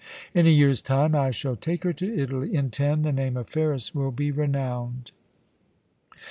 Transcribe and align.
In 0.33 0.47
a 0.47 0.49
yearns 0.49 0.81
time 0.81 1.13
I 1.15 1.29
shall 1.29 1.55
take 1.55 1.83
her 1.83 1.93
to 1.93 2.19
Italy; 2.19 2.55
in 2.55 2.71
ten, 2.71 3.03
the 3.03 3.11
name 3.11 3.37
of 3.37 3.49
Ferris 3.49 3.93
will 3.93 4.09
be 4.09 4.31
renowned. 4.31 5.11